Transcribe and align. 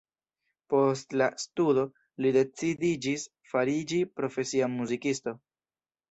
Post 0.73 1.11
la 1.21 1.25
studo 1.41 1.83
li 2.25 2.31
decidiĝis 2.37 3.25
fariĝi 3.51 3.99
profesia 4.21 4.71
muzikisto. 4.77 5.35